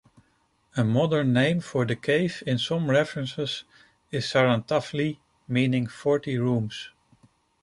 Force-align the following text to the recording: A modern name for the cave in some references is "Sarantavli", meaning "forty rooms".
A 0.75 0.83
modern 0.83 1.31
name 1.31 1.59
for 1.59 1.85
the 1.85 1.95
cave 1.95 2.41
in 2.47 2.57
some 2.57 2.89
references 2.89 3.65
is 4.09 4.25
"Sarantavli", 4.25 5.19
meaning 5.47 5.85
"forty 5.85 6.39
rooms". 6.39 6.89